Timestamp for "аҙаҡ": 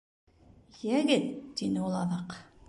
2.01-2.37